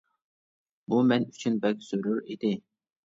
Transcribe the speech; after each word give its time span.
بۇ 0.93 1.01
مەن 1.11 1.27
ئۈچۈن 1.27 1.59
بەك 1.67 1.85
زۆرۈر 1.91 2.23
ئىدى. 2.25 2.55